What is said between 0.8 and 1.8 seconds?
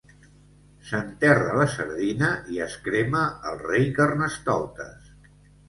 S'enterra la